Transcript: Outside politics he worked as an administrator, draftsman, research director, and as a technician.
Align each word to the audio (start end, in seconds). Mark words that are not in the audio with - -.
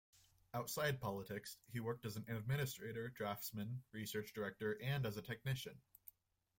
Outside 0.55 0.99
politics 0.99 1.57
he 1.71 1.79
worked 1.79 2.07
as 2.07 2.15
an 2.17 2.25
administrator, 2.27 3.09
draftsman, 3.09 3.83
research 3.91 4.33
director, 4.33 4.81
and 4.81 5.05
as 5.05 5.15
a 5.15 5.21
technician. 5.21 5.79